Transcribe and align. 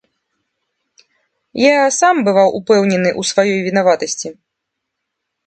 Я 1.63 1.75
сам 1.97 2.23
бываў 2.29 2.57
упэўнены 2.61 3.09
ў 3.19 3.33
сваёй 3.33 3.59
вінаватасці. 3.69 4.29